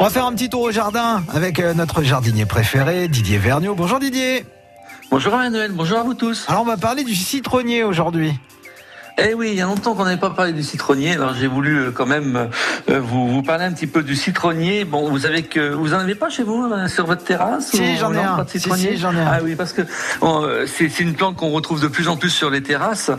On 0.00 0.04
va 0.04 0.08
faire 0.08 0.24
un 0.24 0.32
petit 0.32 0.48
tour 0.48 0.62
au 0.62 0.70
jardin 0.70 1.22
avec 1.30 1.60
euh, 1.60 1.74
notre 1.74 2.02
jardinier 2.02 2.46
préféré, 2.46 3.06
Didier 3.06 3.36
Vergniaud. 3.36 3.74
Bonjour 3.74 3.98
Didier. 3.98 4.46
Bonjour 5.10 5.34
Emmanuel, 5.34 5.72
bonjour 5.72 5.98
à 5.98 6.02
vous 6.02 6.14
tous. 6.14 6.46
Alors 6.48 6.62
on 6.62 6.64
va 6.64 6.78
parler 6.78 7.04
du 7.04 7.14
citronnier 7.14 7.84
aujourd'hui. 7.84 8.32
Eh 9.22 9.34
oui, 9.34 9.48
il 9.52 9.56
y 9.58 9.60
a 9.60 9.66
longtemps 9.66 9.94
qu'on 9.94 10.04
n'avait 10.04 10.16
pas 10.16 10.30
parlé 10.30 10.52
du 10.52 10.62
citronnier, 10.62 11.12
alors 11.14 11.34
j'ai 11.34 11.46
voulu 11.46 11.76
euh, 11.78 11.90
quand 11.90 12.06
même 12.06 12.48
euh, 12.88 13.00
vous, 13.00 13.28
vous 13.28 13.42
parler 13.42 13.64
un 13.64 13.72
petit 13.72 13.86
peu 13.86 14.02
du 14.02 14.16
citronnier. 14.16 14.84
Bon, 14.84 15.08
vous 15.10 15.20
savez 15.20 15.42
que 15.42 15.72
vous 15.74 15.92
en 15.94 15.98
avez 15.98 16.14
pas 16.14 16.30
chez 16.30 16.42
vous 16.42 16.64
euh, 16.64 16.88
sur 16.88 17.06
votre 17.06 17.22
terrasse 17.24 17.68
Si, 17.70 17.96
j'en 17.98 18.12
ai 18.12 18.16
non, 18.16 18.22
un. 18.24 18.36
pas 18.36 18.44
de 18.44 18.50
Si, 18.50 18.60
citronnier? 18.60 18.90
si, 18.92 18.96
j'en 18.98 19.14
ai 19.14 19.20
un. 19.20 19.26
Ah 19.30 19.38
oui, 19.42 19.54
parce 19.56 19.72
que 19.72 19.82
bon, 20.20 20.42
euh, 20.44 20.64
c'est 20.66 20.88
c'est 20.88 21.02
une 21.02 21.14
plante 21.14 21.36
qu'on 21.36 21.50
retrouve 21.50 21.80
de 21.80 21.88
plus 21.88 22.08
en 22.08 22.16
plus 22.16 22.30
sur 22.30 22.50
les 22.50 22.62
terrasses 22.62 23.10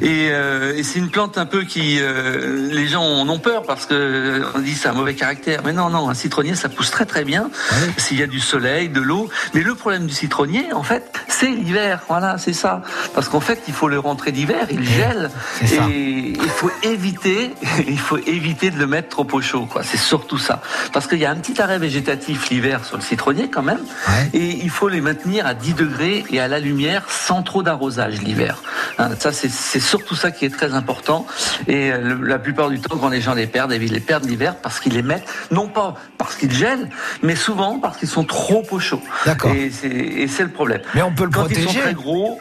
et, 0.00 0.28
euh, 0.30 0.74
et 0.76 0.82
c'est 0.82 0.98
une 0.98 1.10
plante 1.10 1.36
un 1.38 1.46
peu 1.46 1.62
qui 1.62 1.98
euh, 2.00 2.68
les 2.70 2.86
gens 2.86 3.02
en 3.04 3.28
ont 3.28 3.38
peur 3.38 3.62
parce 3.64 3.86
que 3.86 3.94
euh, 3.94 4.42
on 4.54 4.60
dit 4.60 4.74
c'est 4.74 4.88
un 4.88 4.92
mauvais 4.94 5.14
caractère. 5.14 5.60
Mais 5.64 5.72
non, 5.72 5.90
non, 5.90 6.08
un 6.08 6.14
citronnier 6.14 6.54
ça 6.54 6.68
pousse 6.68 6.90
très 6.90 7.06
très 7.06 7.24
bien 7.24 7.50
Ouais. 7.72 7.90
s'il 7.98 8.18
y 8.18 8.22
a 8.22 8.26
du 8.26 8.40
soleil, 8.40 8.88
de 8.88 9.00
l'eau. 9.00 9.28
Mais 9.54 9.62
le 9.62 9.74
problème 9.74 10.06
du 10.06 10.14
citronnier, 10.14 10.72
en 10.72 10.82
fait, 10.82 11.19
c'est 11.40 11.50
l'hiver. 11.50 12.00
Voilà, 12.06 12.36
c'est 12.36 12.52
ça. 12.52 12.82
Parce 13.14 13.28
qu'en 13.28 13.40
fait, 13.40 13.62
il 13.66 13.72
faut 13.72 13.88
le 13.88 13.98
rentrer 13.98 14.30
d'hiver, 14.30 14.66
il 14.70 14.84
gèle. 14.84 15.30
c'est 15.58 15.66
ça. 15.68 15.88
Et 15.90 16.34
il 16.34 16.48
faut 16.48 16.70
éviter, 16.82 17.54
il 17.88 17.98
faut 17.98 18.18
éviter 18.18 18.70
de 18.70 18.78
le 18.78 18.86
mettre 18.86 19.08
trop 19.08 19.26
au 19.32 19.40
chaud, 19.40 19.66
quoi. 19.66 19.82
C'est 19.82 19.96
surtout 19.96 20.36
ça. 20.36 20.60
Parce 20.92 21.06
qu'il 21.06 21.18
y 21.18 21.24
a 21.24 21.30
un 21.30 21.36
petit 21.36 21.60
arrêt 21.62 21.78
végétatif 21.78 22.50
l'hiver 22.50 22.84
sur 22.84 22.96
le 22.96 23.02
citronnier, 23.02 23.48
quand 23.48 23.62
même. 23.62 23.80
Ouais. 24.08 24.30
Et 24.34 24.58
il 24.62 24.68
faut 24.68 24.88
les 24.88 25.00
maintenir 25.00 25.46
à 25.46 25.54
10 25.54 25.74
degrés 25.74 26.24
et 26.30 26.40
à 26.40 26.48
la 26.48 26.60
lumière 26.60 27.04
sans 27.08 27.42
trop 27.42 27.62
d'arrosage 27.62 28.20
l'hiver. 28.20 28.62
Hein, 29.00 29.10
ça, 29.18 29.32
c'est 29.32 29.50
c'est 29.50 29.80
surtout 29.80 30.14
ça 30.14 30.30
qui 30.30 30.44
est 30.44 30.50
très 30.50 30.74
important. 30.74 31.26
Et 31.66 31.90
euh, 31.90 31.98
le- 32.00 32.26
la 32.26 32.38
plupart 32.38 32.68
du 32.68 32.78
temps, 32.80 32.96
quand 32.98 33.08
les 33.08 33.20
gens 33.22 33.34
les 33.34 33.46
perdent, 33.46 33.72
ils 33.72 33.92
les 33.92 34.00
perdent 34.00 34.26
l'hiver 34.28 34.56
parce 34.56 34.78
qu'ils 34.80 34.92
les 34.94 35.02
mettent, 35.02 35.26
non 35.50 35.68
pas 35.68 35.94
parce 36.18 36.34
qu'ils 36.36 36.52
gèlent, 36.52 36.88
mais 37.22 37.34
souvent 37.34 37.78
parce 37.78 37.96
qu'ils 37.96 38.08
sont 38.08 38.24
trop 38.24 38.62
au 38.70 38.78
chaud. 38.78 39.00
D'accord. 39.24 39.52
Et 39.52 39.70
c'est 39.70 39.88
et 39.88 40.28
c'est 40.28 40.42
le 40.42 40.50
problème. 40.50 40.82
Mais 40.94 41.02
on 41.02 41.12
peut 41.14 41.24
le 41.24 41.30
Quand 41.30 41.46
ils 41.48 41.56
sont 41.56 41.62
protéger. 41.64 41.80
très 41.80 41.94
gros, 41.94 42.38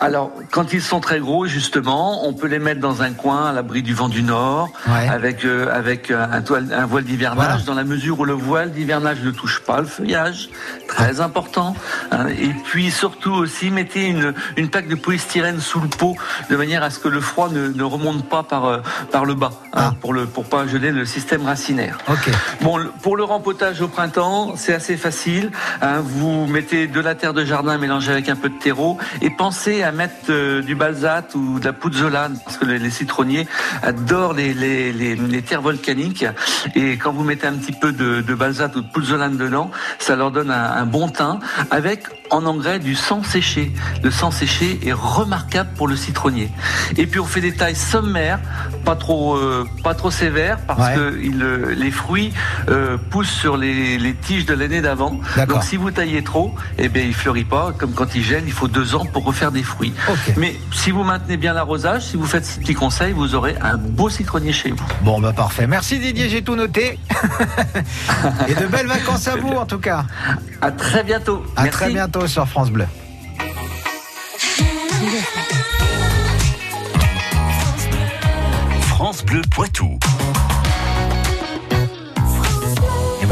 alors 0.00 0.30
quand 0.50 0.72
ils 0.72 0.82
sont 0.82 1.00
très 1.00 1.18
gros, 1.20 1.46
justement, 1.46 2.26
on 2.26 2.32
peut 2.32 2.46
les 2.46 2.58
mettre 2.58 2.80
dans 2.80 3.02
un 3.02 3.12
coin 3.12 3.46
à 3.46 3.52
l'abri 3.52 3.82
du 3.82 3.94
vent 3.94 4.08
du 4.08 4.22
nord, 4.22 4.70
Ouais. 4.86 5.08
avec 5.08 5.44
euh, 5.44 5.68
avec 5.72 6.10
euh, 6.10 6.26
un, 6.30 6.42
toile- 6.42 6.72
un 6.72 6.86
voile 6.86 7.04
d'hivernage, 7.04 7.46
Voilà. 7.46 7.62
dans 7.64 7.74
la 7.74 7.84
mesure 7.84 8.20
où 8.20 8.24
le 8.24 8.32
voile 8.34 8.72
d'hivernage 8.72 9.18
ne 9.22 9.30
touche 9.30 9.60
pas 9.60 9.80
le 9.80 9.86
feuillage, 9.86 10.48
très 10.88 11.20
important. 11.20 11.74
hein. 12.12 12.26
et 12.28 12.50
puis 12.64 12.90
surtout 12.90 13.32
aussi, 13.32 13.70
mettez 13.70 14.06
une 14.06 14.34
une 14.56 14.68
plaque 14.68 14.88
de 14.88 14.94
polystyrène 14.94 15.60
sous 15.60 15.80
le 15.80 15.88
pot, 15.88 16.16
de 16.50 16.56
manière 16.56 16.82
à 16.82 16.90
ce 16.90 16.98
que 16.98 17.08
le 17.08 17.20
froid 17.20 17.48
ne, 17.50 17.68
ne 17.68 17.82
remonte 17.82 18.28
pas 18.28 18.42
par 18.42 18.66
euh, 18.66 18.78
par 19.10 19.24
le 19.24 19.34
bas, 19.34 19.52
hein, 19.72 19.90
Ah. 19.90 19.94
pour 20.00 20.12
le 20.12 20.26
pour 20.26 20.44
pas 20.44 20.66
geler 20.66 20.90
le 20.92 21.04
système 21.06 21.44
racinaire. 21.46 21.98
Ok. 22.08 22.30
Bon, 22.60 22.78
pour 23.02 23.16
le 23.16 23.24
rempotage 23.24 23.80
au 23.80 23.88
printemps, 23.88 24.54
c'est 24.56 24.74
assez 24.74 24.96
facile. 24.96 25.50
hein. 25.82 26.00
vous 26.02 26.46
mettez 26.46 26.86
de 26.86 27.00
la 27.00 27.14
terre 27.14 27.32
de 27.34 27.44
jardin 27.44 27.78
mélangée 27.78 28.12
avec 28.12 28.28
un 28.28 28.36
peu 28.36 28.48
de 28.50 28.58
terreau 28.58 28.98
et 29.22 29.30
pensez 29.30 29.63
à 29.66 29.92
mettre 29.92 30.14
euh, 30.30 30.60
du 30.62 30.74
balsate 30.74 31.34
ou 31.34 31.58
de 31.58 31.64
la 31.64 31.72
pouzzolane 31.72 32.38
parce 32.44 32.58
que 32.58 32.64
les, 32.66 32.78
les 32.78 32.90
citronniers 32.90 33.46
adorent 33.82 34.34
les, 34.34 34.52
les, 34.52 34.92
les, 34.92 35.16
les 35.16 35.42
terres 35.42 35.62
volcaniques 35.62 36.26
et 36.74 36.96
quand 36.98 37.12
vous 37.12 37.24
mettez 37.24 37.46
un 37.46 37.54
petit 37.54 37.72
peu 37.72 37.92
de, 37.92 38.20
de 38.20 38.34
balsate 38.34 38.76
ou 38.76 38.82
de 38.82 38.88
pouzzolane 38.88 39.36
dedans, 39.36 39.70
ça 39.98 40.16
leur 40.16 40.30
donne 40.30 40.50
un, 40.50 40.72
un 40.72 40.86
bon 40.86 41.08
teint 41.08 41.38
avec 41.70 42.04
en 42.30 42.44
engrais 42.46 42.78
du 42.78 42.94
sang 42.94 43.22
séché. 43.22 43.72
Le 44.02 44.10
sang 44.10 44.30
séché 44.30 44.80
est 44.86 44.92
remarquable 44.92 45.70
pour 45.76 45.88
le 45.88 45.96
citronnier. 45.96 46.50
Et 46.96 47.06
puis 47.06 47.20
on 47.20 47.24
fait 47.26 47.40
des 47.40 47.52
tailles 47.54 47.76
sommaires, 47.76 48.40
pas 48.84 48.96
trop 48.96 49.36
euh, 49.36 49.66
pas 49.82 49.94
trop 49.94 50.10
sévères 50.10 50.58
parce 50.66 50.80
Ouais. 50.84 50.96
que 50.96 51.20
il, 51.22 51.42
euh, 51.42 51.74
les 51.74 51.90
fruits 51.90 52.32
euh, 52.68 52.98
poussent 53.10 53.30
sur 53.30 53.56
les, 53.56 53.96
les 53.98 54.14
tiges 54.14 54.44
de 54.44 54.52
l'année 54.52 54.82
d'avant. 54.82 55.20
Donc 55.48 55.62
si 55.62 55.76
vous 55.76 55.90
taillez 55.90 56.22
trop, 56.22 56.54
eh 56.78 56.88
bien 56.88 57.02
il 57.04 57.14
fleurit 57.14 57.44
pas. 57.44 57.72
Comme 57.78 57.92
quand 57.92 58.14
il 58.14 58.22
gèle, 58.22 58.42
il 58.46 58.52
faut 58.52 58.68
deux 58.68 58.94
ans 58.94 59.04
pour 59.06 59.24
refaire 59.24 59.52
des 59.54 59.62
fruits. 59.62 59.94
Mais 60.36 60.56
si 60.72 60.90
vous 60.90 61.02
maintenez 61.02 61.38
bien 61.38 61.54
l'arrosage, 61.54 62.02
si 62.02 62.16
vous 62.18 62.26
faites 62.26 62.44
ce 62.44 62.60
petit 62.60 62.74
conseil, 62.74 63.12
vous 63.12 63.34
aurez 63.34 63.56
un 63.62 63.78
beau 63.78 64.10
citronnier 64.10 64.52
chez 64.52 64.70
vous. 64.72 64.84
Bon 65.02 65.20
bah 65.20 65.32
parfait. 65.32 65.66
Merci 65.66 65.98
Didier, 65.98 66.28
j'ai 66.28 66.42
tout 66.42 66.56
noté. 66.56 66.98
Et 68.48 68.54
de 68.54 68.66
belles 68.66 68.86
vacances 68.86 69.26
à 69.28 69.36
vous 69.36 69.48
en 69.52 69.64
tout 69.64 69.78
cas. 69.78 70.04
À 70.60 70.70
très 70.70 71.02
bientôt. 71.02 71.42
À 71.56 71.62
Merci. 71.64 71.78
très 71.78 71.90
bientôt 71.90 72.26
sur 72.26 72.46
France 72.46 72.70
Bleu. 72.70 72.86
France 78.80 79.24
Bleu 79.24 79.42
Poitou. 79.50 79.98